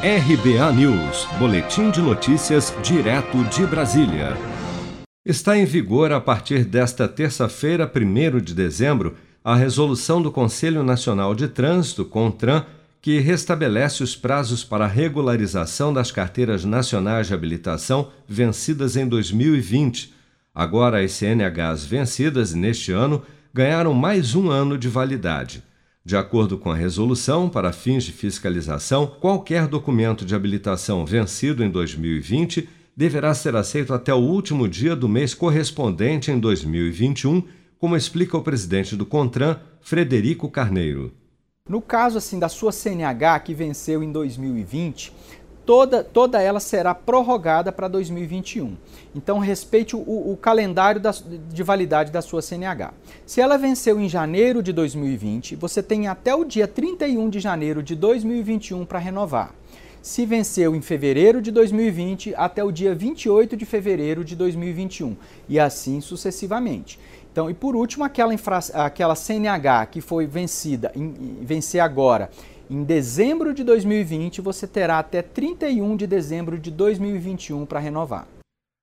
[0.00, 4.36] RBA News, Boletim de Notícias, direto de Brasília.
[5.26, 11.34] Está em vigor a partir desta terça-feira, 1 de dezembro, a resolução do Conselho Nacional
[11.34, 12.64] de Trânsito, CONTRAN,
[13.02, 20.14] que restabelece os prazos para regularização das carteiras nacionais de habilitação vencidas em 2020.
[20.54, 23.20] Agora, as CNHs vencidas neste ano
[23.52, 25.60] ganharam mais um ano de validade.
[26.08, 31.68] De acordo com a resolução, para fins de fiscalização, qualquer documento de habilitação vencido em
[31.68, 37.42] 2020 deverá ser aceito até o último dia do mês correspondente em 2021,
[37.78, 41.12] como explica o presidente do CONTRAN, Frederico Carneiro.
[41.68, 45.12] No caso assim da sua CNH que venceu em 2020,
[45.68, 48.74] toda, toda ela será prorrogada para 2021.
[49.14, 52.94] Então, respeite o, o calendário da, de validade da sua CNH.
[53.26, 57.82] Se ela venceu em janeiro de 2020, você tem até o dia 31 de janeiro
[57.82, 59.54] de 2021 para renovar.
[60.00, 65.14] Se venceu em fevereiro de 2020, até o dia 28 de fevereiro de 2021,
[65.50, 66.98] e assim sucessivamente.
[67.30, 72.30] Então, e por último, aquela, infra, aquela CNH que foi vencida, em, vencer agora
[72.70, 78.28] em dezembro de 2020, você terá até 31 de dezembro de 2021 para renovar.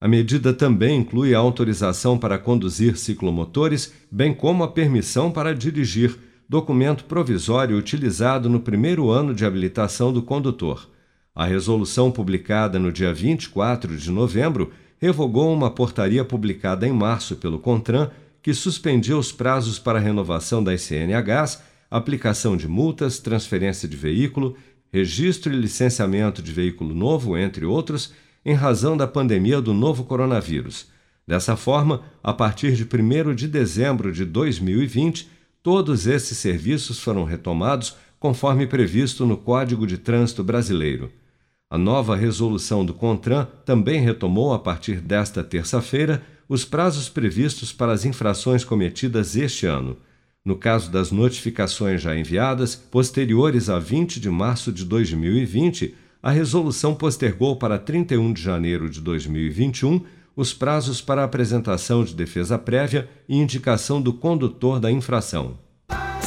[0.00, 6.16] A medida também inclui a autorização para conduzir ciclomotores, bem como a permissão para dirigir,
[6.48, 10.88] documento provisório utilizado no primeiro ano de habilitação do condutor.
[11.34, 17.58] A resolução publicada no dia 24 de novembro revogou uma portaria publicada em março pelo
[17.58, 18.10] CONTRAN
[18.42, 24.56] que suspendia os prazos para renovação das CNHs aplicação de multas, transferência de veículo,
[24.92, 28.12] registro e licenciamento de veículo novo, entre outros,
[28.44, 30.86] em razão da pandemia do novo coronavírus.
[31.26, 35.28] Dessa forma, a partir de 1 de dezembro de 2020,
[35.62, 41.12] todos esses serviços foram retomados conforme previsto no Código de Trânsito Brasileiro.
[41.70, 47.92] A nova resolução do CONTRAN também retomou, a partir desta terça-feira, os prazos previstos para
[47.92, 49.98] as infrações cometidas este ano.
[50.48, 56.94] No caso das notificações já enviadas, posteriores a 20 de março de 2020, a resolução
[56.94, 60.00] postergou para 31 de janeiro de 2021
[60.34, 65.58] os prazos para apresentação de defesa prévia e indicação do condutor da infração.